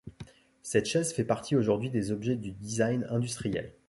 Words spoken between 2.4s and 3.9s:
design industriel.